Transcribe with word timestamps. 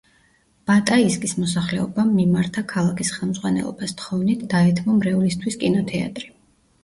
ბატაისკის 0.69 1.33
მოსახლეობამ 1.41 2.09
მიმართა 2.21 2.63
ქალაქის 2.71 3.11
ხელმძღვანელობას 3.17 3.93
თხოვნით 3.99 4.45
დაეთმო 4.55 4.95
მრევლისთვის 5.03 5.59
კინოთეატრი. 5.65 6.33